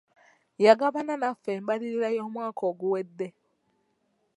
[0.65, 3.27] Yagabana naffe embalirira y'omwaka oguwedde.